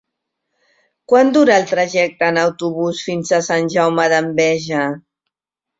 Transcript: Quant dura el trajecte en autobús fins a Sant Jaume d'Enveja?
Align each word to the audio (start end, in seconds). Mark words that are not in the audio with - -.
Quant 1.13 1.29
dura 1.35 1.59
el 1.63 1.67
trajecte 1.73 2.31
en 2.33 2.41
autobús 2.47 3.05
fins 3.11 3.35
a 3.41 3.45
Sant 3.51 3.73
Jaume 3.77 4.11
d'Enveja? 4.17 4.89